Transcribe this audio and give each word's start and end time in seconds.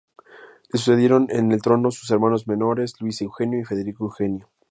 Le 0.73 0.79
sucedieron 0.79 1.27
en 1.29 1.51
el 1.51 1.61
trono 1.61 1.91
sus 1.91 2.09
hermanos 2.09 2.47
menores 2.47 2.99
Luis 3.01 3.21
Eugenio 3.21 3.59
y 3.59 3.65
Federico 3.65 4.05
Eugenio. 4.05 4.49